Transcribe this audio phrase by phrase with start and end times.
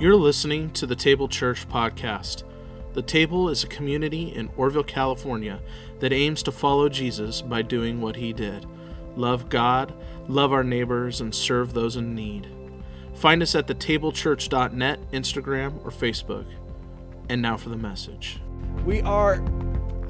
[0.00, 2.44] You're listening to the Table Church podcast.
[2.94, 5.60] The Table is a community in Oroville, California
[5.98, 8.64] that aims to follow Jesus by doing what he did
[9.16, 9.92] love God,
[10.26, 12.48] love our neighbors, and serve those in need.
[13.12, 16.46] Find us at thetablechurch.net, Instagram, or Facebook.
[17.28, 18.40] And now for the message.
[18.86, 19.44] We are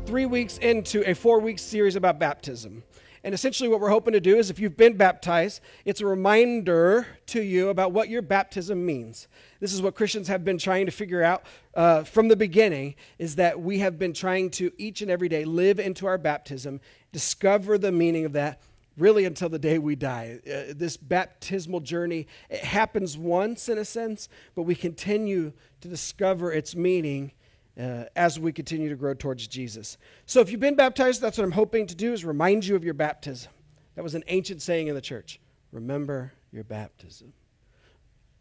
[0.07, 2.85] three weeks into a four week series about baptism.
[3.23, 7.07] And essentially, what we're hoping to do is if you've been baptized, it's a reminder
[7.27, 9.29] to you about what your baptism means.
[9.61, 13.37] This is what Christians have been trying to figure out uh, from the beginning is
[13.37, 16.81] that we have been trying to each and every day live into our baptism,
[17.13, 18.63] discover the meaning of that,
[18.97, 20.39] really until the day we die.
[20.47, 26.53] Uh, this baptismal journey, it happens once in a sense, but we continue to discover
[26.53, 27.33] its meaning
[27.79, 29.99] uh, as we continue to grow towards Jesus.
[30.27, 32.85] So if you've been baptized, that's what I'm hoping to do is remind you of
[32.85, 33.53] your baptism.
[33.97, 35.41] That was an ancient saying in the church.
[35.73, 37.33] Remember your baptism.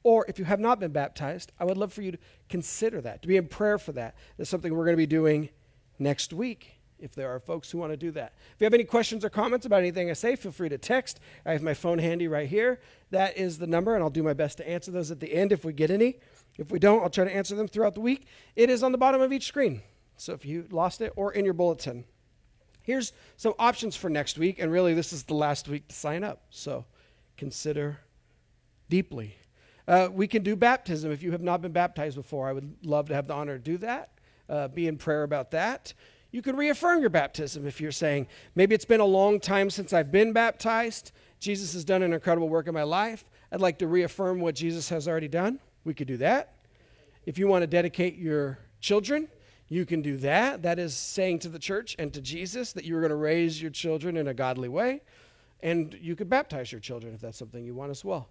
[0.04, 3.22] Or if you have not been baptized, I would love for you to consider that,
[3.22, 4.16] to be in prayer for that.
[4.38, 5.50] That's something we're going to be doing
[6.00, 8.34] next week if there are folks who want to do that.
[8.54, 11.20] If you have any questions or comments about anything I say, feel free to text.
[11.46, 12.80] I have my phone handy right here.
[13.12, 15.52] That is the number, and I'll do my best to answer those at the end
[15.52, 16.20] if we get any.
[16.60, 18.28] If we don't, I'll try to answer them throughout the week.
[18.56, 19.82] It is on the bottom of each screen.
[20.18, 22.04] So if you lost it or in your bulletin.
[22.82, 26.24] Here's some options for next week, and really this is the last week to sign
[26.24, 26.44] up.
[26.50, 26.86] So
[27.38, 28.00] consider
[28.90, 29.38] deeply.
[29.88, 32.50] Uh, we can do baptism if you have not been baptized before.
[32.50, 34.12] I would love to have the honor to do that.
[34.50, 35.94] Uh, be in prayer about that.
[36.32, 39.94] You can reaffirm your baptism if you're saying, maybe it's been a long time since
[39.94, 41.12] I've been baptized.
[41.40, 43.30] Jesus has done an incredible work in my life.
[43.52, 45.60] I'd like to reaffirm what Jesus has already done.
[45.90, 46.54] We could do that.
[47.26, 49.28] If you want to dedicate your children,
[49.70, 50.62] you can do that.
[50.62, 53.72] That is saying to the church and to Jesus that you're going to raise your
[53.72, 55.02] children in a godly way.
[55.62, 58.30] And you could baptize your children if that's something you want as well.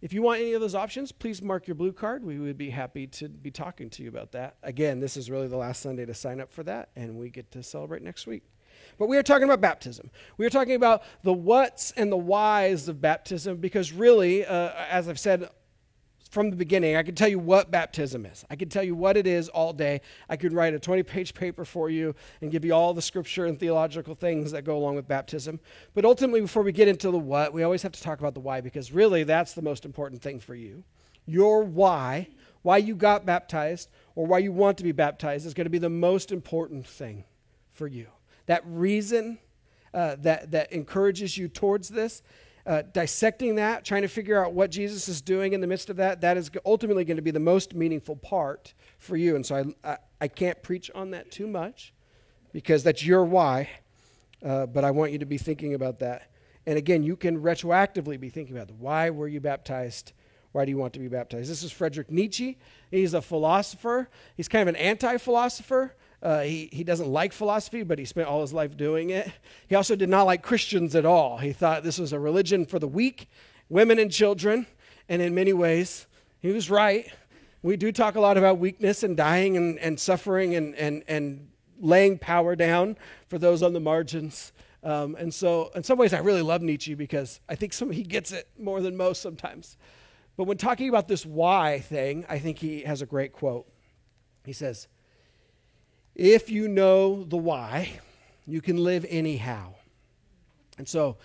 [0.00, 2.24] If you want any of those options, please mark your blue card.
[2.24, 4.56] We would be happy to be talking to you about that.
[4.62, 7.50] Again, this is really the last Sunday to sign up for that, and we get
[7.50, 8.44] to celebrate next week.
[8.98, 10.10] But we are talking about baptism.
[10.38, 15.06] We are talking about the whats and the whys of baptism because, really, uh, as
[15.06, 15.50] I've said
[16.34, 16.96] from the beginning.
[16.96, 18.44] I could tell you what baptism is.
[18.50, 20.00] I could tell you what it is all day.
[20.28, 23.46] I could write a 20 page paper for you and give you all the scripture
[23.46, 25.60] and theological things that go along with baptism.
[25.94, 28.40] But ultimately, before we get into the what, we always have to talk about the
[28.40, 30.82] why because really that's the most important thing for you.
[31.24, 32.28] Your why,
[32.62, 35.78] why you got baptized or why you want to be baptized, is going to be
[35.78, 37.24] the most important thing
[37.70, 38.08] for you.
[38.46, 39.38] That reason
[39.94, 42.22] uh, that, that encourages you towards this
[42.66, 45.96] uh, dissecting that, trying to figure out what Jesus is doing in the midst of
[45.96, 49.36] that, that is ultimately going to be the most meaningful part for you.
[49.36, 51.92] And so I, I, I can't preach on that too much
[52.52, 53.68] because that's your why,
[54.42, 56.30] uh, but I want you to be thinking about that.
[56.66, 60.12] And again, you can retroactively be thinking about why were you baptized?
[60.52, 61.50] Why do you want to be baptized?
[61.50, 62.56] This is Friedrich Nietzsche.
[62.90, 64.08] He's a philosopher.
[64.36, 65.94] He's kind of an anti philosopher.
[66.24, 69.30] Uh, he, he doesn't like philosophy, but he spent all his life doing it.
[69.68, 71.36] He also did not like Christians at all.
[71.36, 73.28] He thought this was a religion for the weak,
[73.68, 74.66] women and children,
[75.06, 76.06] and in many ways,
[76.40, 77.12] he was right.
[77.62, 81.50] We do talk a lot about weakness and dying and, and suffering and, and, and
[81.78, 82.96] laying power down
[83.28, 84.54] for those on the margins.
[84.82, 88.02] Um, and so, in some ways, I really love Nietzsche because I think some, he
[88.02, 89.76] gets it more than most sometimes.
[90.38, 93.66] But when talking about this why thing, I think he has a great quote.
[94.44, 94.88] He says,
[96.14, 98.00] if you know the why,
[98.46, 99.74] you can live anyhow.
[100.78, 101.16] And so,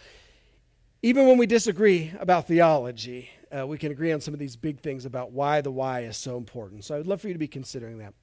[1.01, 4.79] even when we disagree about theology, uh, we can agree on some of these big
[4.79, 6.85] things about why the why is so important.
[6.85, 8.13] So, I'd love for you to be considering that.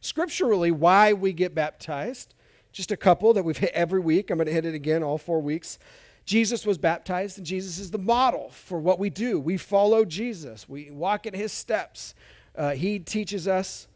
[0.00, 2.34] Scripturally, why we get baptized,
[2.72, 4.30] just a couple that we've hit every week.
[4.30, 5.78] I'm going to hit it again all four weeks.
[6.24, 9.40] Jesus was baptized, and Jesus is the model for what we do.
[9.40, 12.14] We follow Jesus, we walk in his steps.
[12.54, 13.88] Uh, he teaches us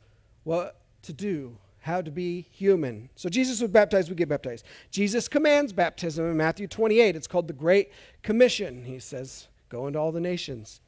[0.45, 3.11] what to do how to be human.
[3.17, 4.65] So Jesus was baptized, we get baptized.
[4.91, 7.17] Jesus commands baptism in Matthew 28.
[7.17, 7.91] It's called the Great
[8.23, 8.85] Commission.
[8.85, 10.81] He says, Go into all the nations,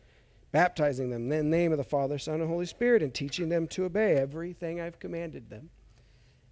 [0.52, 3.66] baptizing them in the name of the Father, Son, and Holy Spirit, and teaching them
[3.68, 5.70] to obey everything I've commanded them.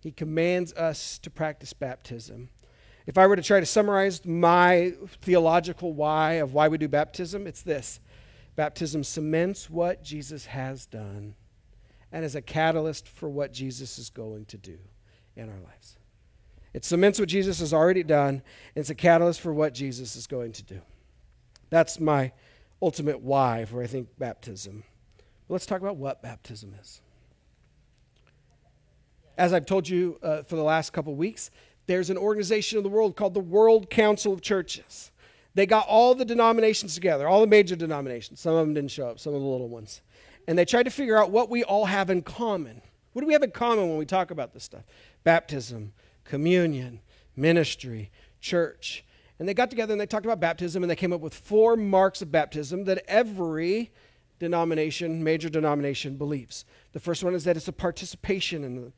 [0.01, 2.49] He commands us to practice baptism.
[3.07, 7.47] If I were to try to summarize my theological why of why we do baptism,
[7.47, 8.01] it's this
[8.57, 11.37] baptism cements what Jesus has done
[12.13, 14.79] and as a catalyst for what Jesus is going to do
[15.35, 15.97] in our lives.
[16.75, 18.43] It cements what Jesus has already done, and
[18.77, 20.81] it's a catalyst for what Jesus is going to do.
[21.71, 22.33] That's my
[22.81, 24.85] ultimate why for, I think, baptism.
[25.49, 27.01] But let's talk about what baptism is.
[29.39, 31.51] As I've told you uh, for the last couple weeks,
[31.87, 35.11] there's an organization in the world called the World Council of Churches.
[35.55, 38.41] They got all the denominations together, all the major denominations.
[38.41, 40.01] Some of them didn't show up, some of the little ones
[40.47, 42.83] and they tried to figure out what we all have in common.
[43.13, 44.85] What do we have in common when we talk about this stuff?
[45.25, 45.93] Baptism,
[46.25, 47.01] communion,
[47.37, 48.11] ministry,
[48.41, 49.05] church.
[49.39, 51.77] And they got together and they talked about baptism and they came up with four
[51.77, 53.91] marks of baptism that every
[54.39, 56.65] denomination, major denomination, believes.
[56.93, 58.93] The first one is that it's a participation in the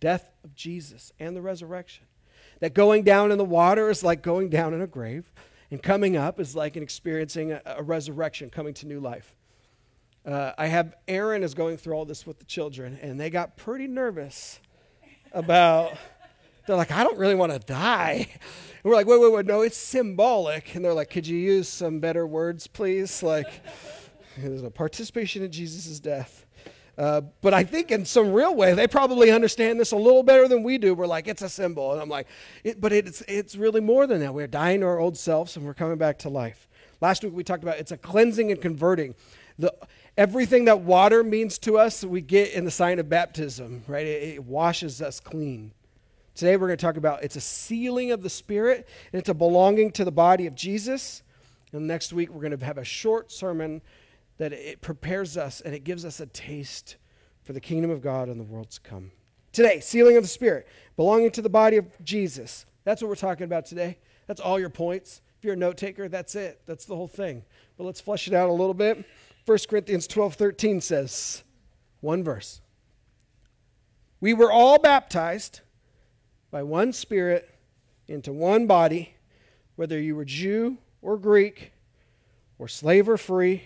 [0.00, 2.04] death of Jesus and the resurrection.
[2.60, 5.30] That going down in the water is like going down in a grave,
[5.70, 9.34] and coming up is like an experiencing a, a resurrection, coming to new life.
[10.28, 13.56] Uh, I have Aaron is going through all this with the children, and they got
[13.56, 14.60] pretty nervous
[15.32, 15.96] about.
[16.66, 18.28] They're like, I don't really want to die.
[18.30, 20.74] And we're like, wait, wait, wait, no, it's symbolic.
[20.74, 23.22] And they're like, could you use some better words, please?
[23.22, 23.48] Like,
[24.36, 26.44] there's a participation in Jesus' death.
[26.98, 30.46] Uh, but I think in some real way, they probably understand this a little better
[30.46, 30.94] than we do.
[30.94, 31.92] We're like, it's a symbol.
[31.92, 32.26] And I'm like,
[32.64, 34.34] it, but it's, it's really more than that.
[34.34, 36.68] We're dying to our old selves and we're coming back to life.
[37.00, 39.14] Last week we talked about it's a cleansing and converting.
[39.58, 39.72] The,
[40.18, 44.04] everything that water means to us, we get in the sign of baptism, right?
[44.04, 45.72] It, it washes us clean.
[46.34, 49.34] Today we're going to talk about it's a sealing of the Spirit and it's a
[49.34, 51.22] belonging to the body of Jesus.
[51.72, 53.80] And next week we're going to have a short sermon
[54.38, 56.96] that it prepares us and it gives us a taste
[57.44, 59.12] for the kingdom of God and the world to come.
[59.52, 60.66] Today, sealing of the Spirit,
[60.96, 62.66] belonging to the body of Jesus.
[62.84, 63.98] That's what we're talking about today.
[64.26, 65.22] That's all your points.
[65.38, 66.60] If you're a note taker, that's it.
[66.66, 67.44] That's the whole thing.
[67.76, 69.04] But let's flesh it out a little bit.
[69.48, 71.42] 1 Corinthians 12 13 says,
[72.00, 72.60] one verse.
[74.20, 75.60] We were all baptized
[76.50, 77.48] by one Spirit
[78.08, 79.14] into one body,
[79.76, 81.72] whether you were Jew or Greek,
[82.58, 83.62] or slave or free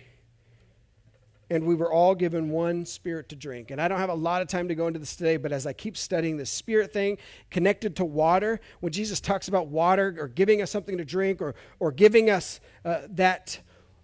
[1.52, 3.70] and we were all given one spirit to drink.
[3.70, 5.67] And I don't have a lot of time to go into this today, but as
[5.67, 7.19] I keep studying this spirit thing
[7.50, 11.55] connected to water, when Jesus talks about water or giving us something to drink or,
[11.79, 13.61] or giving us uh, that,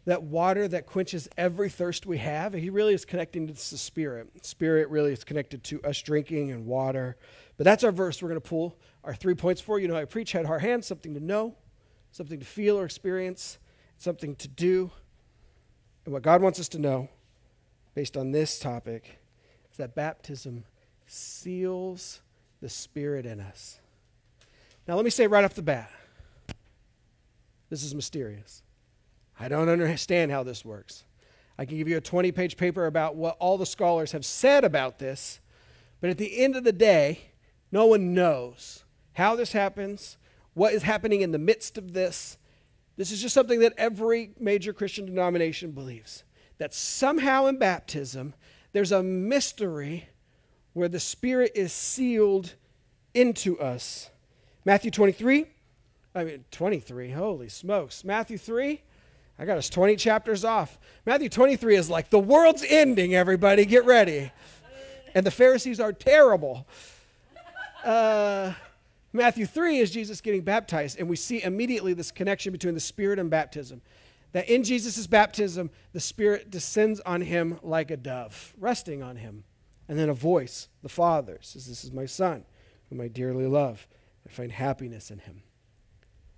[0.08, 4.26] that water that quenches every thirst we have, he really is connecting to the spirit.
[4.42, 7.18] Spirit really is connected to us drinking and water.
[7.58, 9.78] But that's our verse we're going to pull our three points for.
[9.78, 11.56] You know, I preach had our hands, something to know,
[12.10, 13.58] something to feel or experience,
[13.98, 14.90] something to do.
[16.06, 17.10] And what God wants us to know
[17.94, 19.18] based on this topic
[19.70, 20.64] is that baptism
[21.06, 22.22] seals
[22.62, 23.78] the Spirit in us.
[24.86, 25.90] Now, let me say right off the bat
[27.68, 28.62] this is mysterious.
[29.38, 31.04] I don't understand how this works.
[31.58, 34.64] I can give you a 20 page paper about what all the scholars have said
[34.64, 35.40] about this,
[36.00, 37.32] but at the end of the day,
[37.72, 40.16] no one knows how this happens,
[40.54, 42.38] what is happening in the midst of this.
[42.96, 46.24] This is just something that every major Christian denomination believes
[46.58, 48.34] that somehow in baptism,
[48.72, 50.08] there's a mystery
[50.72, 52.54] where the Spirit is sealed
[53.14, 54.10] into us.
[54.64, 55.46] Matthew 23,
[56.14, 58.04] I mean, 23, holy smokes.
[58.04, 58.82] Matthew 3,
[59.38, 60.78] I got us 20 chapters off.
[61.06, 64.32] Matthew 23 is like, the world's ending, everybody, get ready.
[65.14, 66.66] And the Pharisees are terrible.
[67.84, 68.52] Uh,
[69.12, 73.18] Matthew 3 is Jesus getting baptized, and we see immediately this connection between the Spirit
[73.18, 73.80] and baptism
[74.32, 79.44] that in Jesus' baptism, the Spirit descends on him like a dove, resting on him.
[79.88, 82.44] And then a voice, the Father, says, This is my Son,
[82.90, 83.88] whom I dearly love.
[84.26, 85.42] I find happiness in him.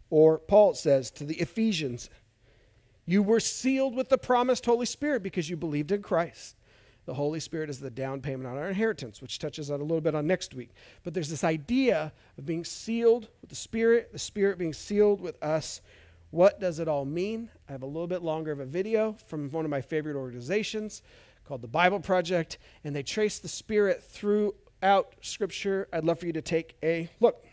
[0.08, 2.11] Or Paul says to the Ephesians,
[3.06, 6.56] You were sealed with the promised Holy Spirit because you believed in Christ.
[7.06, 10.01] The Holy Spirit is the down payment on our inheritance, which touches on a little
[10.01, 10.70] bit on next week.
[11.03, 15.43] But there's this idea of being sealed with the Spirit, the Spirit being sealed with
[15.43, 15.81] us
[16.31, 17.51] what does it all mean?
[17.69, 21.03] I have a little bit longer of a video from one of my favorite organizations
[21.44, 25.89] called the Bible Project, and they trace the Spirit throughout Scripture.
[25.93, 27.44] I'd love for you to take a look.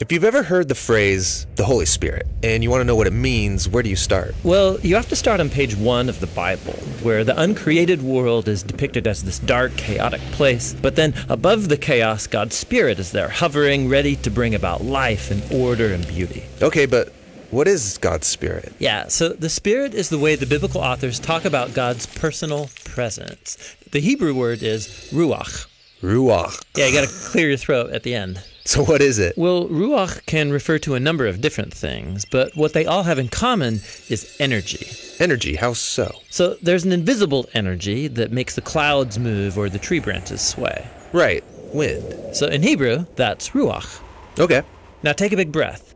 [0.00, 3.06] If you've ever heard the phrase the Holy Spirit and you want to know what
[3.06, 4.34] it means, where do you start?
[4.42, 8.48] Well, you have to start on page one of the Bible, where the uncreated world
[8.48, 10.72] is depicted as this dark, chaotic place.
[10.72, 15.30] But then above the chaos, God's Spirit is there, hovering, ready to bring about life
[15.30, 16.44] and order and beauty.
[16.62, 17.12] Okay, but
[17.50, 18.72] what is God's Spirit?
[18.78, 23.76] Yeah, so the Spirit is the way the biblical authors talk about God's personal presence.
[23.90, 25.66] The Hebrew word is ruach.
[26.02, 26.62] Ruach.
[26.76, 28.42] Yeah, you got to clear your throat at the end.
[28.64, 29.36] So, what is it?
[29.36, 33.18] Well, Ruach can refer to a number of different things, but what they all have
[33.18, 34.86] in common is energy.
[35.18, 36.20] Energy, how so?
[36.30, 40.86] So, there's an invisible energy that makes the clouds move or the tree branches sway.
[41.12, 41.42] Right,
[41.74, 42.36] wind.
[42.36, 44.00] So, in Hebrew, that's Ruach.
[44.38, 44.62] Okay.
[45.02, 45.94] Now, take a big breath.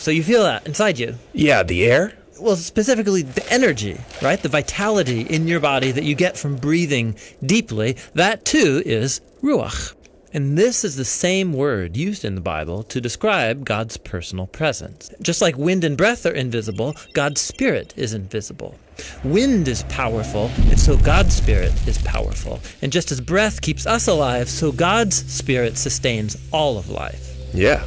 [0.00, 1.14] so, you feel that inside you.
[1.32, 2.14] Yeah, the air?
[2.40, 4.42] Well, specifically the energy, right?
[4.42, 9.94] The vitality in your body that you get from breathing deeply, that too is Ruach.
[10.32, 15.08] And this is the same word used in the Bible to describe God's personal presence.
[15.22, 18.76] Just like wind and breath are invisible, God's Spirit is invisible.
[19.22, 22.58] Wind is powerful, and so God's Spirit is powerful.
[22.82, 27.32] And just as breath keeps us alive, so God's Spirit sustains all of life.
[27.54, 27.84] Yeah,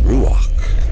[0.00, 0.89] Ruach.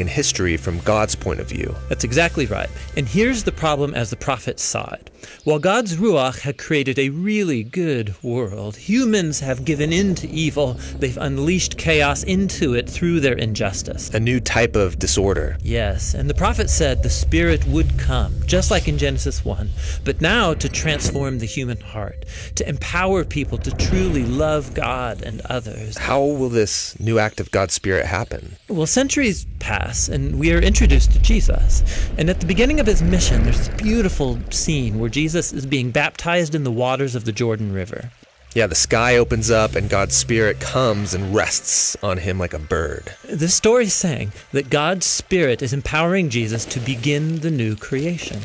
[0.00, 1.74] in history from God's point of view.
[1.90, 2.70] That's exactly right.
[2.96, 5.09] And here's the problem as the prophets saw it.
[5.44, 10.74] While God's Ruach had created a really good world, humans have given in to evil.
[10.98, 14.10] They've unleashed chaos into it through their injustice.
[14.14, 15.56] A new type of disorder.
[15.62, 19.70] Yes, and the prophet said the Spirit would come, just like in Genesis 1,
[20.04, 22.24] but now to transform the human heart,
[22.56, 25.98] to empower people to truly love God and others.
[25.98, 28.56] How will this new act of God's Spirit happen?
[28.68, 31.82] Well, centuries pass, and we are introduced to Jesus.
[32.18, 35.90] And at the beginning of his mission, there's this beautiful scene where Jesus is being
[35.90, 38.10] baptized in the waters of the Jordan River.
[38.52, 42.58] Yeah, the sky opens up and God's Spirit comes and rests on him like a
[42.58, 43.14] bird.
[43.24, 48.40] This story is saying that God's Spirit is empowering Jesus to begin the new creation.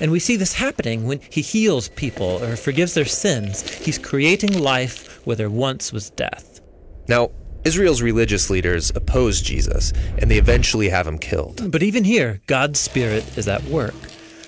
[0.00, 3.68] And we see this happening when he heals people or forgives their sins.
[3.70, 6.62] He's creating life where there once was death.
[7.06, 7.30] Now,
[7.62, 11.70] Israel's religious leaders oppose Jesus, and they eventually have him killed.
[11.70, 13.94] But even here, God's Spirit is at work.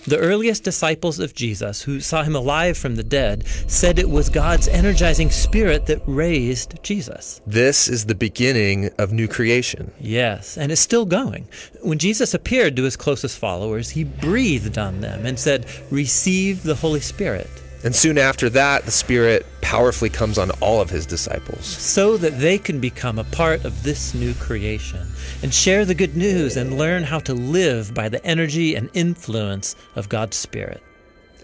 [0.04, 4.28] The earliest disciples of Jesus, who saw him alive from the dead, said it was
[4.28, 7.40] God's energizing spirit that raised Jesus.
[7.46, 9.92] This is the beginning of new creation.
[10.00, 11.46] Yes, and it's still going.
[11.82, 16.74] When Jesus appeared to his closest followers, he breathed on them and said, Receive the
[16.74, 17.61] Holy Spirit.
[17.84, 21.66] And soon after that, the Spirit powerfully comes on all of his disciples.
[21.66, 25.06] so that they can become a part of this new creation
[25.42, 29.74] and share the good news and learn how to live by the energy and influence
[29.96, 30.82] of God's Spirit.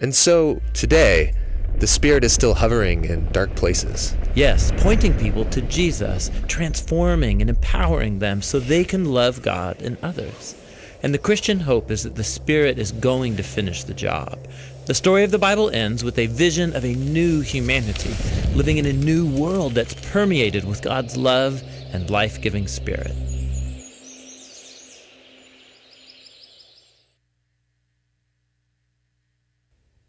[0.01, 1.33] And so, today,
[1.77, 4.15] the Spirit is still hovering in dark places.
[4.35, 9.97] Yes, pointing people to Jesus, transforming and empowering them so they can love God and
[10.03, 10.55] others.
[11.01, 14.37] And the Christian hope is that the Spirit is going to finish the job.
[14.85, 18.13] The story of the Bible ends with a vision of a new humanity,
[18.53, 21.63] living in a new world that's permeated with God's love
[21.93, 23.15] and life giving Spirit.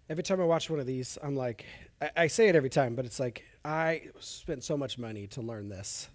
[0.08, 1.66] Every time I watch one of these, I'm like,
[2.02, 5.40] I, I say it every time, but it's like, I spent so much money to
[5.40, 6.08] learn this.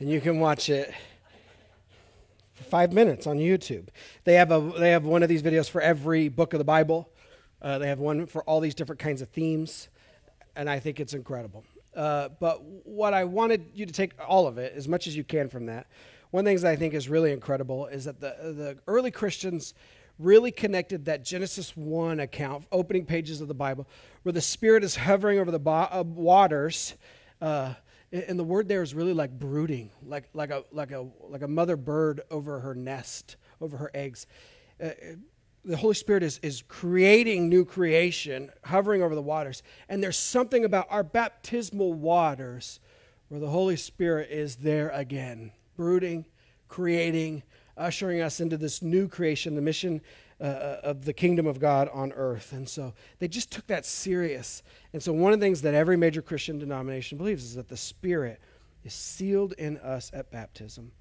[0.00, 0.92] And you can watch it
[2.58, 3.88] for five minutes on YouTube.
[4.24, 7.08] They have, a, they have one of these videos for every book of the Bible,
[7.62, 9.88] uh, they have one for all these different kinds of themes,
[10.54, 11.64] and I think it's incredible.
[11.96, 15.24] Uh, but what I wanted you to take all of it, as much as you
[15.24, 15.86] can from that,
[16.30, 19.74] one things that I think is really incredible is that the, the early Christians
[20.18, 23.88] really connected that Genesis 1 account, opening pages of the Bible,
[24.22, 26.94] where the Spirit is hovering over the bo- uh, waters.
[27.40, 27.74] Uh,
[28.10, 31.48] and the word there is really like brooding, like, like, a, like, a, like a
[31.48, 34.26] mother bird over her nest, over her eggs.
[34.82, 34.90] Uh,
[35.64, 39.62] the Holy Spirit is, is creating new creation, hovering over the waters.
[39.88, 42.80] And there's something about our baptismal waters
[43.28, 46.24] where the Holy Spirit is there again, brooding,
[46.68, 47.42] creating,
[47.76, 50.00] ushering us into this new creation, the mission
[50.40, 52.52] uh, of the kingdom of God on earth.
[52.52, 54.62] And so they just took that serious.
[54.92, 57.76] And so one of the things that every major Christian denomination believes is that the
[57.76, 58.40] Spirit
[58.84, 60.92] is sealed in us at baptism.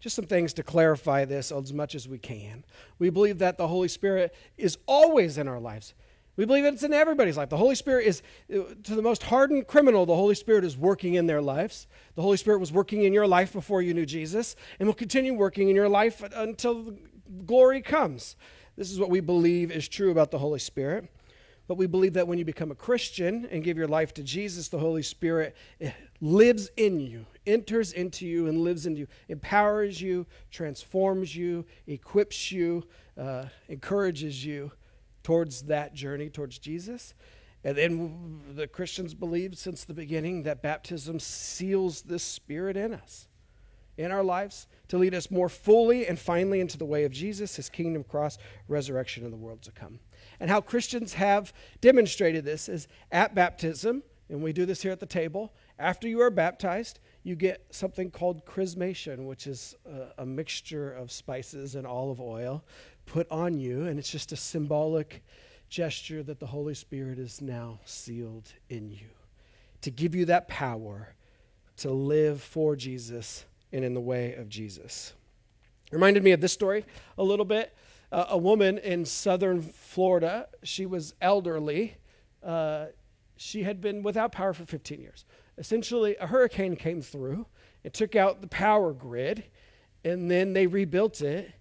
[0.00, 2.64] Just some things to clarify this as much as we can.
[2.98, 5.94] We believe that the Holy Spirit is always in our lives.
[6.36, 7.48] We believe that it's in everybody's life.
[7.48, 8.22] The Holy Spirit is,
[8.52, 11.86] uh, to the most hardened criminal, the Holy Spirit is working in their lives.
[12.16, 15.32] The Holy Spirit was working in your life before you knew Jesus and will continue
[15.32, 16.96] working in your life until
[17.46, 18.36] glory comes.
[18.76, 21.08] This is what we believe is true about the Holy Spirit.
[21.66, 24.68] But we believe that when you become a Christian and give your life to Jesus,
[24.68, 30.00] the Holy Spirit eh, lives in you, enters into you, and lives in you, empowers
[30.00, 32.84] you, transforms you, equips you,
[33.18, 34.72] uh, encourages you
[35.22, 37.14] towards that journey towards Jesus.
[37.64, 43.26] And then the Christians believe since the beginning that baptism seals this Spirit in us,
[43.96, 47.56] in our lives, to lead us more fully and finally into the way of Jesus,
[47.56, 50.00] his kingdom, cross, resurrection, and the world to come
[50.40, 55.00] and how Christians have demonstrated this is at baptism, and we do this here at
[55.00, 55.54] the table.
[55.78, 61.10] After you are baptized, you get something called chrismation, which is a, a mixture of
[61.10, 62.64] spices and olive oil
[63.06, 65.22] put on you, and it's just a symbolic
[65.68, 69.08] gesture that the Holy Spirit is now sealed in you
[69.80, 71.14] to give you that power
[71.76, 75.12] to live for Jesus and in the way of Jesus.
[75.90, 76.84] Reminded me of this story
[77.18, 77.76] a little bit.
[78.10, 81.96] Uh, a woman in southern Florida, she was elderly.
[82.42, 82.86] Uh,
[83.36, 85.24] she had been without power for 15 years.
[85.58, 87.46] Essentially, a hurricane came through
[87.82, 89.44] and took out the power grid,
[90.04, 91.52] and then they rebuilt it,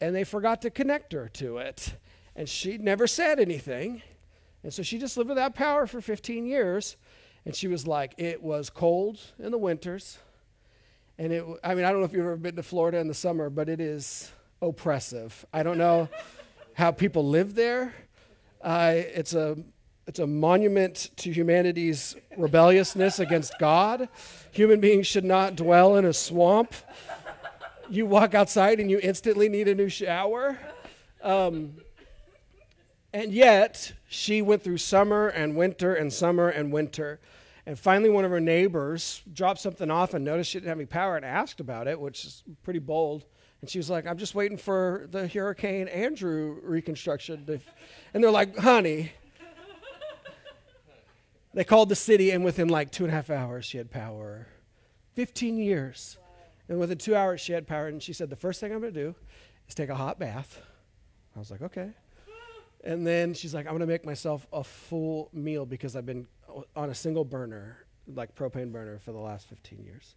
[0.00, 1.94] and they forgot to connect her to it.
[2.34, 4.02] And she never said anything.
[4.62, 6.96] And so she just lived without power for 15 years.
[7.44, 10.18] And she was like, it was cold in the winters.
[11.22, 13.14] And it, I mean, I don't know if you've ever been to Florida in the
[13.14, 15.46] summer, but it is oppressive.
[15.52, 16.08] I don't know
[16.74, 17.94] how people live there.
[18.60, 19.56] Uh, it's, a,
[20.08, 24.08] it's a monument to humanity's rebelliousness against God.
[24.50, 26.74] Human beings should not dwell in a swamp.
[27.88, 30.58] You walk outside and you instantly need a new shower.
[31.22, 31.74] Um,
[33.12, 37.20] and yet, she went through summer and winter and summer and winter.
[37.64, 40.86] And finally, one of her neighbors dropped something off and noticed she didn't have any
[40.86, 43.24] power and asked about it, which is pretty bold.
[43.60, 47.46] And she was like, I'm just waiting for the Hurricane Andrew reconstruction.
[47.46, 47.60] To...
[48.12, 49.12] And they're like, honey.
[51.54, 54.48] they called the city, and within like two and a half hours, she had power.
[55.14, 56.16] 15 years.
[56.68, 57.86] And within two hours, she had power.
[57.86, 59.14] And she said, The first thing I'm going to do
[59.68, 60.60] is take a hot bath.
[61.36, 61.90] I was like, Okay.
[62.84, 66.26] And then she's like, I'm going to make myself a full meal because I've been
[66.74, 70.14] on a single burner, like propane burner, for the last 15 years.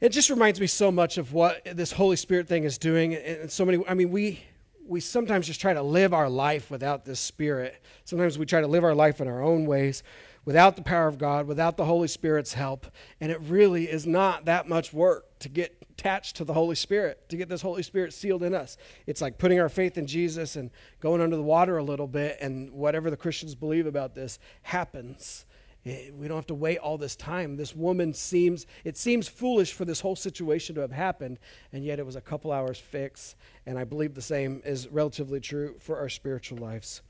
[0.00, 3.14] It just reminds me so much of what this Holy Spirit thing is doing.
[3.14, 4.40] And so many, I mean, we,
[4.86, 7.82] we sometimes just try to live our life without this Spirit.
[8.04, 10.02] Sometimes we try to live our life in our own ways
[10.48, 12.86] without the power of God, without the Holy Spirit's help.
[13.20, 17.28] And it really is not that much work to get attached to the Holy Spirit,
[17.28, 18.78] to get this Holy Spirit sealed in us.
[19.06, 22.38] It's like putting our faith in Jesus and going under the water a little bit,
[22.40, 25.44] and whatever the Christians believe about this happens.
[25.84, 27.58] Eh, we don't have to wait all this time.
[27.58, 31.38] This woman seems, it seems foolish for this whole situation to have happened,
[31.74, 33.36] and yet it was a couple hours fix.
[33.66, 37.02] And I believe the same is relatively true for our spiritual lives.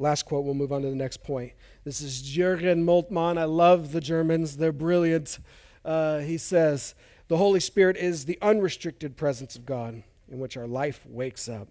[0.00, 1.52] Last quote, we'll move on to the next point.
[1.82, 3.38] This is Jürgen Moltmann.
[3.38, 5.38] I love the Germans, they're brilliant.
[5.82, 6.94] Uh, he says,
[7.28, 11.68] the Holy Spirit is the unrestricted presence of God in which our life wakes up,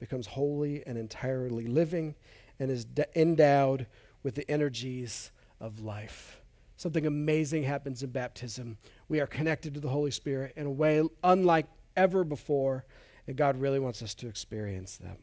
[0.00, 2.16] becomes holy and entirely living,
[2.58, 3.86] and is de- endowed
[4.24, 6.40] with the energies of life.
[6.76, 8.76] Something amazing happens in baptism.
[9.08, 12.84] We are connected to the Holy Spirit in a way unlike ever before,
[13.28, 15.16] and God really wants us to experience that.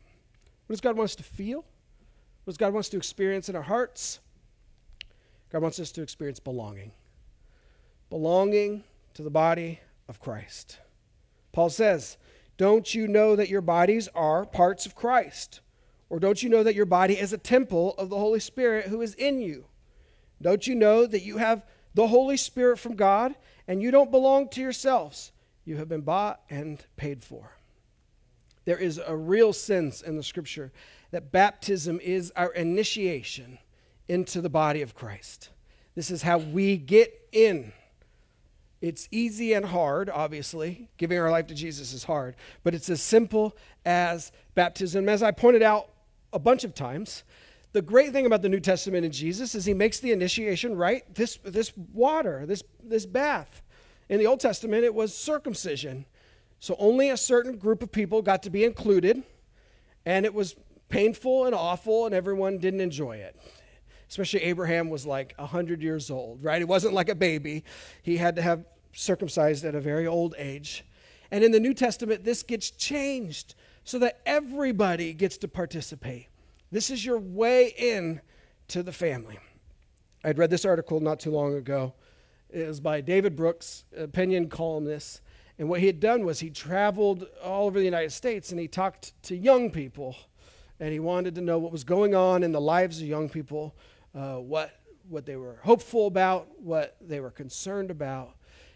[0.68, 1.66] What does God want us to feel?
[2.44, 4.20] What God wants to experience in our hearts?
[5.52, 6.92] God wants us to experience belonging.
[8.10, 10.80] Belonging to the body of Christ.
[11.52, 12.18] Paul says,
[12.58, 15.62] Don't you know that your bodies are parts of Christ?
[16.10, 19.02] Or don't you know that your body is a temple of the Holy Spirit who
[19.02, 19.66] is in you?
[20.42, 23.36] Don't you know that you have the Holy Spirit from God
[23.68, 25.32] and you don't belong to yourselves?
[25.64, 27.52] You have been bought and paid for.
[28.66, 30.72] There is a real sense in the scripture
[31.12, 33.60] that baptism is our initiation
[34.08, 35.50] into the body of Christ.
[35.96, 37.74] This is how we get in
[38.82, 40.90] it's easy and hard, obviously.
[40.98, 45.08] Giving our life to Jesus is hard, but it's as simple as baptism.
[45.08, 45.90] As I pointed out
[46.34, 47.24] a bunch of times,
[47.74, 51.04] the great thing about the New Testament and Jesus is he makes the initiation right.
[51.14, 53.62] This, this water, this, this bath.
[54.10, 56.06] In the Old Testament, it was circumcision.
[56.60, 59.24] So only a certain group of people got to be included,
[60.06, 60.56] and it was
[60.92, 63.36] painful and awful, and everyone didn't enjoy it
[64.12, 66.58] especially Abraham was like 100 years old, right?
[66.58, 67.64] He wasn't like a baby.
[68.04, 70.84] He had to have circumcised at a very old age.
[71.32, 76.28] And in the New Testament, this gets changed so that everybody gets to participate.
[76.72, 78.20] This is your way in
[78.68, 79.40] to the family.
[80.26, 81.94] I'd read this article not too long ago.
[82.50, 85.22] It was by David Brooks, opinion columnist.
[85.58, 88.68] And what he had done was he traveled all over the United States and he
[88.68, 90.18] talked to young people.
[90.82, 93.76] And he wanted to know what was going on in the lives of young people
[94.14, 98.36] uh, what, what they were hopeful about, what they were concerned about.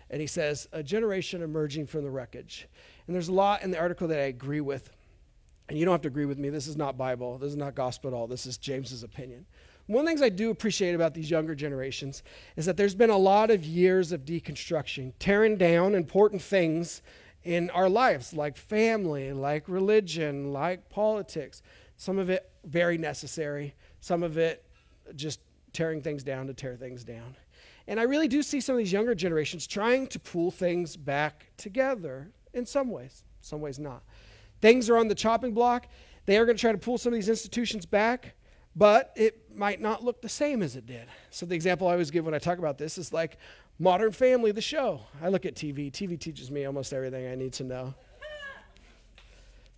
[0.10, 2.68] And he says, a generation emerging from the wreckage.
[3.08, 4.92] And there's a lot in the article that I agree with.
[5.68, 6.50] And you don't have to agree with me.
[6.50, 7.40] This is not Bible.
[7.40, 8.28] This is not gospel at all.
[8.28, 9.48] This is James's opinion.
[9.88, 12.24] One of the things I do appreciate about these younger generations
[12.56, 17.02] is that there's been a lot of years of deconstruction, tearing down important things
[17.44, 21.62] in our lives, like family, like religion, like politics.
[21.98, 24.64] Some of it very necessary, some of it
[25.16, 25.40] just
[25.74, 27.36] tearing things down to tear things down.
[27.88, 31.48] And I really do see some of these younger generations trying to pull things back
[31.58, 34.04] together in some ways, some ways not.
[34.62, 35.88] Things are on the chopping block.
[36.26, 38.36] They are going to try to pull some of these institutions back,
[38.76, 41.08] but it might not look the same as it did.
[41.30, 43.38] So, the example I always give when I talk about this is like
[43.78, 45.02] Modern Family, the show.
[45.22, 47.94] I look at TV, TV teaches me almost everything I need to know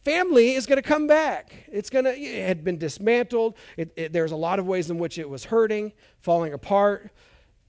[0.08, 1.66] family is going to come back.
[1.70, 3.58] It's going to, it had been dismantled.
[3.76, 5.92] It, it, there's a lot of ways in which it was hurting,
[6.22, 7.12] falling apart.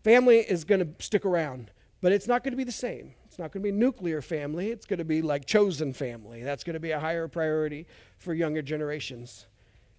[0.04, 3.14] Family is going to stick around, but it's not going to be the same.
[3.26, 4.70] It's not going to be nuclear family.
[4.70, 6.44] It's going to be like chosen family.
[6.44, 9.46] That's going to be a higher priority for younger generations.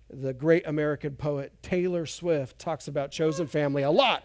[0.09, 4.23] The great American poet Taylor Swift talks about chosen family a lot.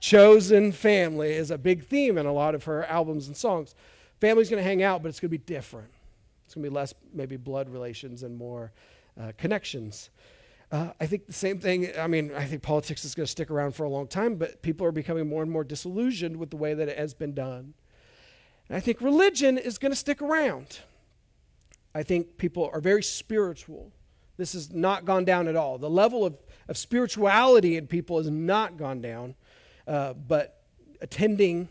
[0.00, 3.74] Chosen family is a big theme in a lot of her albums and songs.
[4.20, 5.93] Family's going to hang out, but it's going to be different.
[6.54, 8.70] It's going to be less maybe blood relations and more
[9.20, 10.10] uh, connections.
[10.70, 13.50] Uh, I think the same thing, I mean, I think politics is going to stick
[13.50, 16.56] around for a long time, but people are becoming more and more disillusioned with the
[16.56, 17.74] way that it has been done.
[18.68, 20.78] And I think religion is going to stick around.
[21.92, 23.90] I think people are very spiritual.
[24.36, 25.76] This has not gone down at all.
[25.76, 26.36] The level of,
[26.68, 29.34] of spirituality in people has not gone down,
[29.88, 30.62] uh, but
[31.00, 31.68] attending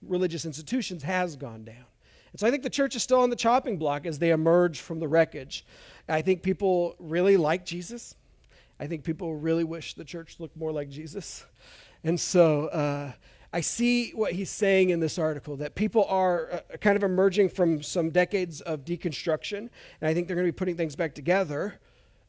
[0.00, 1.84] religious institutions has gone down.
[2.32, 4.80] And so I think the church is still on the chopping block as they emerge
[4.80, 5.66] from the wreckage.
[6.08, 8.14] I think people really like Jesus.
[8.78, 11.44] I think people really wish the church looked more like Jesus.
[12.02, 13.12] And so uh,
[13.52, 17.50] I see what he's saying in this article that people are uh, kind of emerging
[17.50, 19.58] from some decades of deconstruction.
[19.58, 21.80] And I think they're going to be putting things back together.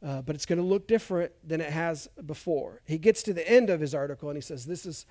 [0.03, 2.81] Uh, but it's going to look different than it has before.
[2.85, 5.05] He gets to the end of his article and he says, This is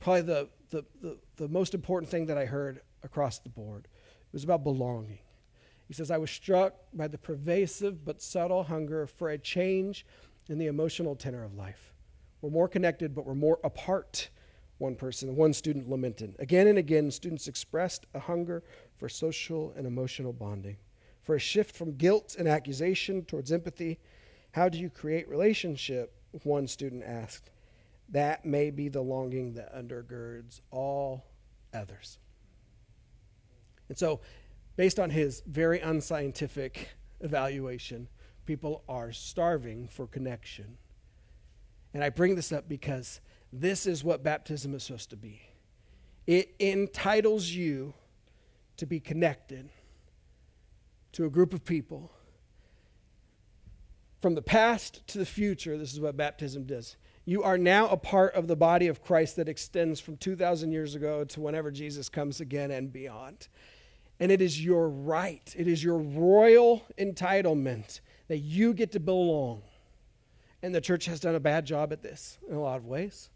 [0.00, 3.86] probably the, the, the, the most important thing that I heard across the board
[4.34, 5.20] was about belonging.
[5.86, 10.04] He says, I was struck by the pervasive but subtle hunger for a change
[10.48, 11.92] in the emotional tenor of life.
[12.40, 14.30] We're more connected, but we're more apart,
[14.78, 16.34] one person, one student lamented.
[16.38, 18.62] Again and again, students expressed a hunger
[18.96, 20.76] for social and emotional bonding,
[21.22, 23.98] for a shift from guilt and accusation towards empathy.
[24.52, 26.12] How do you create relationship?
[26.42, 27.50] One student asked.
[28.08, 31.24] That may be the longing that undergirds all
[31.72, 32.18] others.
[33.88, 34.20] And so,
[34.76, 38.08] based on his very unscientific evaluation,
[38.46, 40.78] people are starving for connection.
[41.92, 43.20] And I bring this up because
[43.52, 45.40] this is what baptism is supposed to be
[46.26, 47.94] it entitles you
[48.76, 49.68] to be connected
[51.12, 52.10] to a group of people.
[54.20, 56.96] From the past to the future, this is what baptism does.
[57.26, 60.94] You are now a part of the body of Christ that extends from 2,000 years
[60.94, 63.48] ago to whenever Jesus comes again and beyond.
[64.20, 69.62] And it is your right, it is your royal entitlement that you get to belong.
[70.62, 73.28] And the church has done a bad job at this in a lot of ways.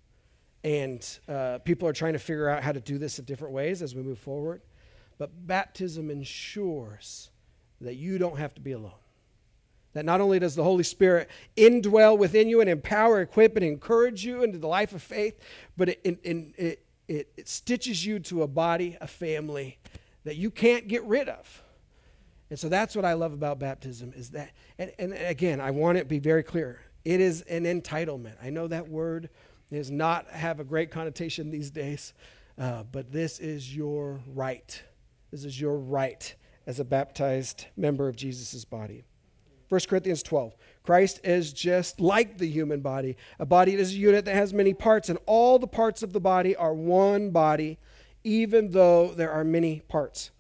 [0.65, 3.83] And uh, people are trying to figure out how to do this in different ways
[3.83, 4.63] as we move forward.
[5.19, 7.31] But baptism ensures
[7.81, 8.93] that you don't have to be alone.
[9.95, 14.25] That not only does the Holy Spirit indwell within you and empower, equip, and encourage
[14.25, 15.39] you into the life of faith,
[15.77, 19.79] but it, it, it, it, it stitches you to a body, a family
[20.29, 21.63] that you can't get rid of.
[22.51, 25.97] And so that's what I love about baptism is that, and, and again, I want
[25.97, 26.83] it to be very clear.
[27.03, 28.35] It is an entitlement.
[28.43, 29.31] I know that word
[29.71, 32.13] does not have a great connotation these days,
[32.59, 34.83] uh, but this is your right.
[35.31, 36.35] This is your right
[36.67, 39.05] as a baptized member of Jesus' body.
[39.71, 40.55] 1 Corinthians 12.
[40.83, 43.17] Christ is just like the human body.
[43.39, 46.21] A body is a unit that has many parts, and all the parts of the
[46.21, 47.79] body are one body
[48.25, 50.31] even though there are many parts.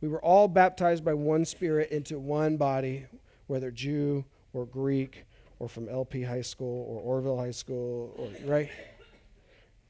[0.00, 3.06] We were all baptized by one Spirit into one body,
[3.46, 5.24] whether Jew or Greek
[5.58, 8.70] or from LP High School or Oroville High School or right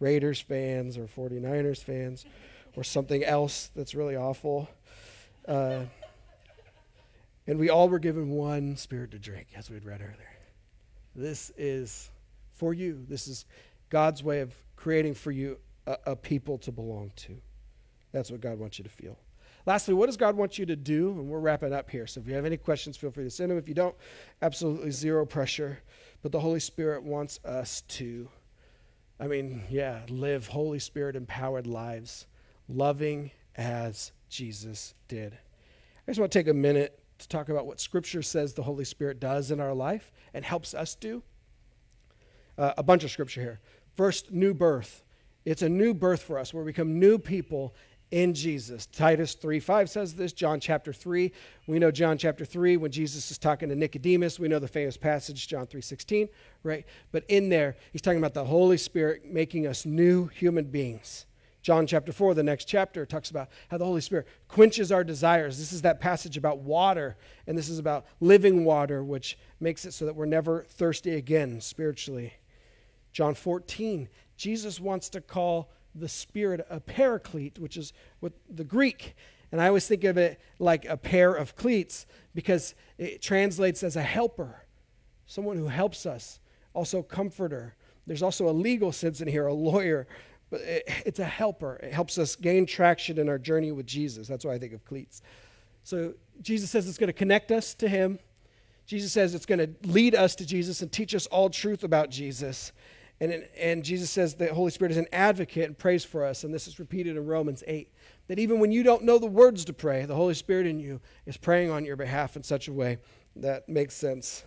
[0.01, 2.25] Raiders fans or 49ers fans
[2.77, 4.69] or something else that's really awful.
[5.47, 5.85] Uh,
[7.47, 10.33] and we all were given one spirit to drink, as we'd read earlier.
[11.15, 12.11] This is
[12.53, 13.05] for you.
[13.09, 13.45] This is
[13.91, 17.41] God's way of creating for you a, a people to belong to.
[18.13, 19.19] That's what God wants you to feel.
[19.67, 21.11] Lastly, what does God want you to do?
[21.11, 22.07] And we're wrapping up here.
[22.07, 23.59] So if you have any questions, feel free to send them.
[23.59, 23.97] If you don't,
[24.43, 25.81] absolutely zero pressure.
[26.23, 28.29] But the Holy Spirit wants us to,
[29.19, 32.27] I mean, yeah, live Holy Spirit empowered lives,
[32.69, 35.33] loving as Jesus did.
[35.33, 38.85] I just want to take a minute to talk about what Scripture says the Holy
[38.85, 41.23] Spirit does in our life and helps us do.
[42.59, 43.61] Uh, a bunch of Scripture here.
[43.95, 45.04] First, new birth.
[45.45, 47.75] It's a new birth for us where we become new people
[48.11, 48.87] in Jesus.
[48.87, 51.33] Titus 3 5 says this, John chapter 3.
[51.67, 54.39] We know John chapter 3 when Jesus is talking to Nicodemus.
[54.39, 56.29] We know the famous passage, John 3 16,
[56.63, 56.87] right?
[57.13, 61.27] But in there, he's talking about the Holy Spirit making us new human beings.
[61.61, 65.59] John chapter 4, the next chapter, talks about how the Holy Spirit quenches our desires.
[65.59, 69.93] This is that passage about water, and this is about living water, which makes it
[69.93, 72.35] so that we're never thirsty again spiritually.
[73.15, 79.15] John 14, Jesus wants to call the Spirit a paraclete, which is what the Greek.
[79.53, 83.95] And I always think of it like a pair of cleats because it translates as
[83.95, 84.67] a helper,
[85.27, 86.41] someone who helps us,
[86.75, 87.77] also comforter.
[88.05, 90.09] There's also a legal sense in here, a lawyer,
[90.51, 91.77] but it, it's a helper.
[91.85, 94.27] It helps us gain traction in our journey with Jesus.
[94.27, 95.23] That's why I think of cleats.
[95.85, 98.19] So Jesus says it's going to connect us to Him.
[98.87, 102.11] Jesus says it's going to lead us to Jesus and teach us all truth about
[102.11, 102.73] Jesus.
[103.21, 106.45] And, and Jesus says the Holy Spirit is an advocate and prays for us.
[106.45, 107.89] And this is repeated in Romans 8
[108.27, 111.01] that even when you don't know the words to pray, the Holy Spirit in you
[111.27, 112.99] is praying on your behalf in such a way
[113.37, 114.45] that makes sense.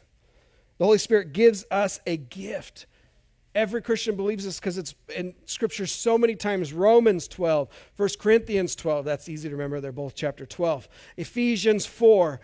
[0.78, 2.86] The Holy Spirit gives us a gift.
[3.56, 6.74] Every Christian believes this because it's in Scripture so many times.
[6.74, 9.82] Romans 12, 1 Corinthians 12, that's easy to remember.
[9.82, 10.88] They're both chapter 12.
[11.18, 12.40] Ephesians 4,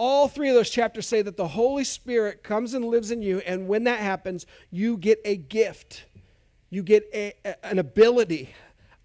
[0.00, 3.40] all three of those chapters say that the Holy Spirit comes and lives in you,
[3.40, 6.06] and when that happens, you get a gift.
[6.70, 8.54] You get a, a, an ability,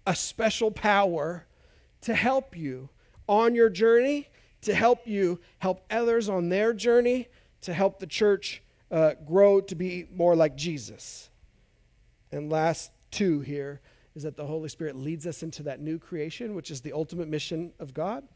[0.06, 1.44] a special power
[2.00, 2.88] to help you
[3.28, 4.30] on your journey,
[4.62, 7.28] to help you help others on their journey,
[7.60, 11.28] to help the church uh, grow to be more like Jesus.
[12.32, 13.82] And last two here
[14.14, 17.28] is that the Holy Spirit leads us into that new creation, which is the ultimate
[17.28, 18.26] mission of God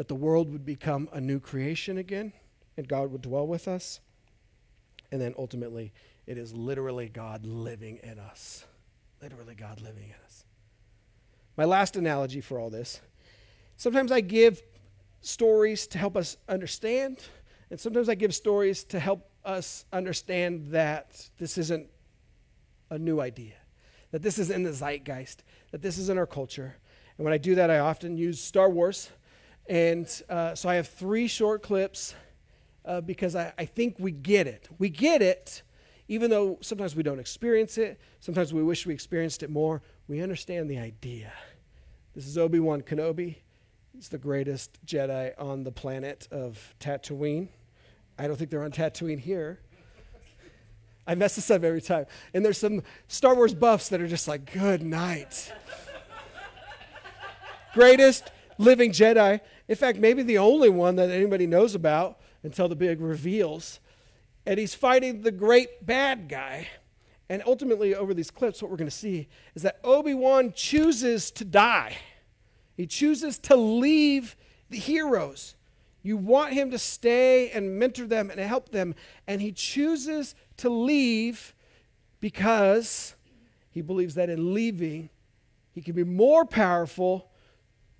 [0.00, 2.32] that the world would become a new creation again
[2.78, 4.00] and God would dwell with us.
[5.12, 5.92] And then ultimately,
[6.26, 8.64] it is literally God living in us.
[9.20, 10.46] Literally, God living in us.
[11.54, 13.02] My last analogy for all this
[13.76, 14.62] sometimes I give
[15.20, 17.18] stories to help us understand,
[17.70, 21.88] and sometimes I give stories to help us understand that this isn't
[22.88, 23.56] a new idea,
[24.12, 26.78] that this is in the zeitgeist, that this is in our culture.
[27.18, 29.10] And when I do that, I often use Star Wars
[29.70, 32.16] and uh, so I have three short clips
[32.84, 34.68] uh, because I, I think we get it.
[34.80, 35.62] We get it,
[36.08, 38.00] even though sometimes we don't experience it.
[38.18, 39.80] Sometimes we wish we experienced it more.
[40.08, 41.32] We understand the idea.
[42.16, 43.36] This is Obi Wan Kenobi.
[43.94, 47.46] He's the greatest Jedi on the planet of Tatooine.
[48.18, 49.60] I don't think they're on Tatooine here.
[51.06, 52.06] I mess this up every time.
[52.34, 55.52] And there's some Star Wars buffs that are just like, good night.
[57.72, 59.40] greatest living Jedi.
[59.70, 63.78] In fact, maybe the only one that anybody knows about until the big reveals.
[64.44, 66.66] And he's fighting the great bad guy.
[67.28, 71.30] And ultimately, over these clips, what we're going to see is that Obi Wan chooses
[71.30, 71.98] to die.
[72.76, 74.34] He chooses to leave
[74.70, 75.54] the heroes.
[76.02, 78.96] You want him to stay and mentor them and help them.
[79.28, 81.54] And he chooses to leave
[82.18, 83.14] because
[83.70, 85.10] he believes that in leaving,
[85.70, 87.29] he can be more powerful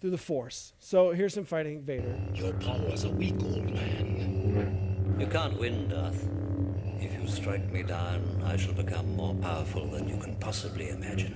[0.00, 0.72] through the Force.
[0.78, 2.18] So here's him fighting Vader.
[2.34, 5.16] Your powers are weak, old man.
[5.18, 6.28] You can't win, Darth.
[6.98, 11.34] If you strike me down, I shall become more powerful than you can possibly imagine.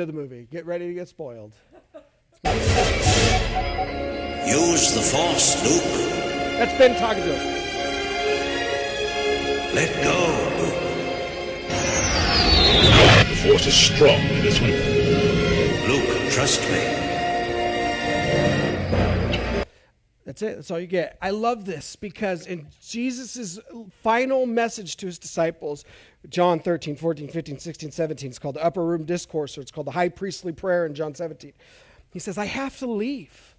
[0.00, 0.46] End of the movie.
[0.50, 1.52] Get ready to get spoiled.
[4.46, 5.82] Use the Force, Luke.
[6.56, 7.54] That's Ben talking to him.
[9.74, 10.18] Let go,
[10.60, 10.82] Luke.
[13.28, 14.70] The Force is strong in this one.
[15.90, 17.07] Luke, trust me.
[20.38, 20.54] That's it.
[20.54, 21.18] That's all you get.
[21.20, 23.58] I love this because in Jesus'
[23.90, 25.84] final message to his disciples,
[26.28, 29.88] John 13, 14, 15, 16, 17, it's called the Upper Room Discourse, or it's called
[29.88, 31.52] the High Priestly Prayer in John 17.
[32.12, 33.56] He says, I have to leave.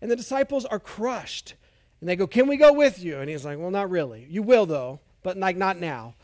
[0.00, 1.52] And the disciples are crushed.
[2.00, 3.18] And they go, Can we go with you?
[3.18, 4.26] And he's like, Well, not really.
[4.30, 6.14] You will, though, but like not now.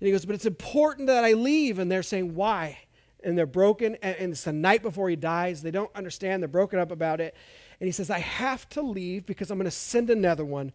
[0.00, 1.78] And he goes, But it's important that I leave.
[1.78, 2.78] And they're saying, Why?
[3.22, 3.96] And they're broken.
[3.96, 5.60] And it's the night before he dies.
[5.60, 6.42] They don't understand.
[6.42, 7.34] They're broken up about it.
[7.82, 10.70] And he says, I have to leave because I'm going to send another one.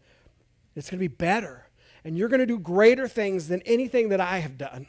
[0.76, 1.70] It's going to be better.
[2.04, 4.88] And you're going to do greater things than anything that I have done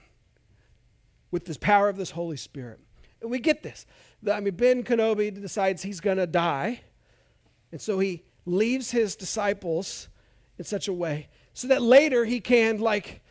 [1.31, 2.81] with this power of this Holy Spirit.
[3.22, 3.87] And we get this.
[4.28, 6.81] I mean, Ben Kenobi decides he's going to die,
[7.70, 10.09] and so he leaves his disciples
[10.59, 13.22] in such a way so that later he can, like,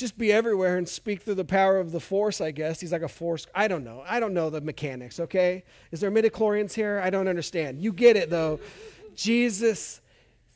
[0.00, 2.80] just be everywhere and speak through the power of the force, I guess.
[2.80, 3.46] He's like a force.
[3.54, 4.02] I don't know.
[4.06, 5.64] I don't know the mechanics, okay?
[5.92, 7.00] Is there midichlorians here?
[7.04, 7.80] I don't understand.
[7.80, 8.58] You get it, though.
[9.14, 10.00] Jesus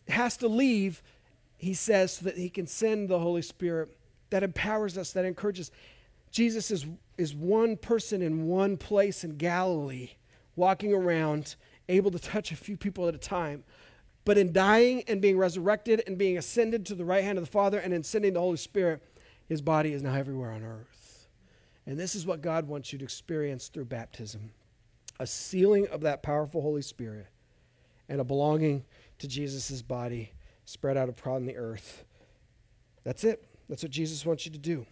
[0.09, 1.02] has to leave,
[1.59, 3.96] he says, so that he can send the Holy Spirit
[4.30, 5.70] that empowers us, that encourages.
[6.30, 10.11] Jesus is, is one person in one place in Galilee,
[10.57, 11.54] walking around,
[11.88, 13.62] able to touch a few people at a time.
[14.24, 17.50] But in dying and being resurrected and being ascended to the right hand of the
[17.50, 19.02] Father and in sending the Holy Spirit,
[19.46, 21.28] his body is now everywhere on earth.
[21.87, 24.52] And this is what God wants you to experience through baptism
[25.20, 27.28] a sealing of that powerful Holy Spirit
[28.09, 28.85] and a belonging
[29.18, 30.33] to Jesus' body
[30.64, 32.04] spread out upon the earth.
[33.04, 33.44] That's it.
[33.68, 34.87] That's what Jesus wants you to do.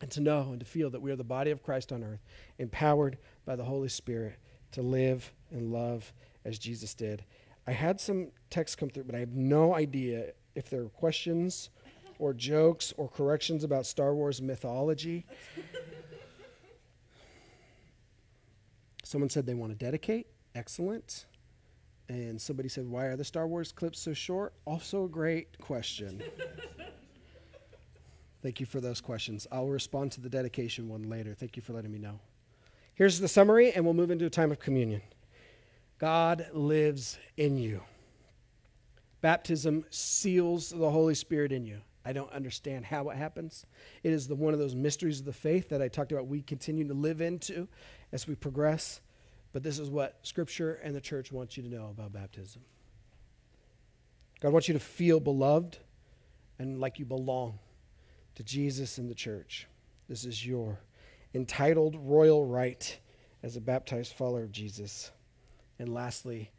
[0.00, 2.22] And to know and to feel that we are the body of Christ on earth,
[2.58, 4.38] empowered by the Holy Spirit
[4.72, 6.12] to live and love
[6.44, 7.24] as Jesus did.
[7.66, 11.70] I had some texts come through, but I have no idea if there are questions
[12.18, 15.24] or jokes or corrections about Star Wars mythology.
[19.04, 20.26] Someone said they want to dedicate.
[20.54, 21.24] Excellent.
[22.08, 24.52] And somebody said, Why are the Star Wars clips so short?
[24.64, 26.22] Also, a great question.
[28.42, 29.46] Thank you for those questions.
[29.50, 31.34] I'll respond to the dedication one later.
[31.34, 32.20] Thank you for letting me know.
[32.94, 35.02] Here's the summary, and we'll move into a time of communion.
[35.98, 37.82] God lives in you.
[39.20, 41.80] Baptism seals the Holy Spirit in you.
[42.08, 43.66] I don't understand how it happens.
[44.02, 46.40] It is the one of those mysteries of the faith that I talked about we
[46.40, 47.68] continue to live into
[48.12, 49.02] as we progress.
[49.52, 52.62] But this is what Scripture and the church wants you to know about baptism.
[54.40, 55.76] God wants you to feel beloved
[56.58, 57.58] and like you belong
[58.36, 59.66] to Jesus and the church.
[60.08, 60.80] This is your
[61.34, 62.98] entitled royal right
[63.42, 65.10] as a baptized follower of Jesus.
[65.78, 66.52] And lastly,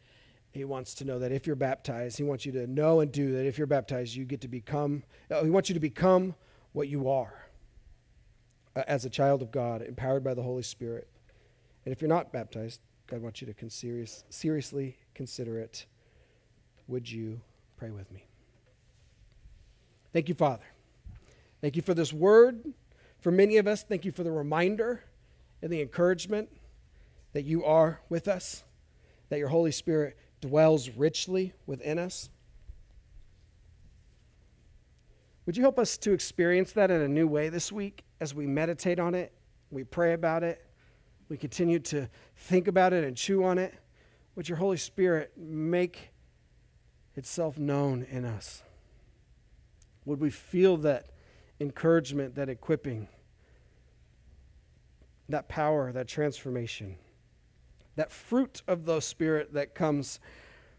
[0.51, 3.33] he wants to know that if you're baptized, he wants you to know and do
[3.33, 6.35] that if you're baptized, you get to become, uh, he wants you to become
[6.73, 7.45] what you are
[8.75, 11.07] uh, as a child of God, empowered by the Holy Spirit.
[11.85, 15.85] And if you're not baptized, God wants you to con- serious, seriously consider it.
[16.88, 17.41] Would you
[17.77, 18.25] pray with me?
[20.12, 20.63] Thank you, Father.
[21.62, 22.73] Thank you for this word.
[23.19, 25.03] For many of us, thank you for the reminder
[25.62, 26.49] and the encouragement
[27.33, 28.63] that you are with us,
[29.29, 32.30] that your Holy Spirit dwells richly within us.
[35.45, 38.45] Would you help us to experience that in a new way this week as we
[38.45, 39.34] meditate on it,
[39.71, 40.63] we pray about it,
[41.28, 43.73] we continue to think about it and chew on it?
[44.36, 46.12] Would your Holy Spirit make
[47.15, 48.63] itself known in us?
[50.06, 51.08] Would we feel that
[51.60, 53.08] encouragement, that equipping,
[55.28, 56.95] that power, that transformation?
[57.99, 60.21] That fruit of the Spirit that comes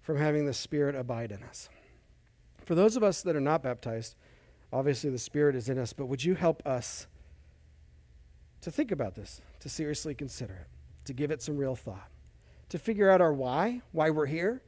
[0.00, 1.68] from having the Spirit abide in us.
[2.64, 4.16] For those of us that are not baptized,
[4.72, 7.06] obviously the Spirit is in us, but would you help us
[8.62, 10.66] to think about this, to seriously consider it,
[11.04, 12.08] to give it some real thought,
[12.70, 14.62] to figure out our why, why we're here,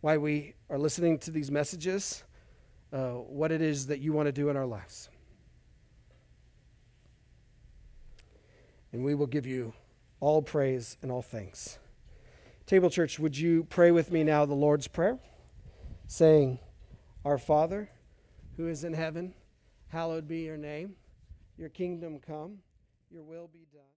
[0.00, 2.24] why we are listening to these messages,
[2.94, 5.10] uh, what it is that you want to do in our lives.
[8.92, 9.74] And we will give you
[10.20, 11.78] all praise and all thanks.
[12.66, 15.18] Table Church, would you pray with me now the Lord's Prayer,
[16.06, 16.58] saying,
[17.24, 17.90] Our Father,
[18.56, 19.34] who is in heaven,
[19.88, 20.94] hallowed be your name.
[21.58, 22.58] Your kingdom come,
[23.10, 23.82] your will be done.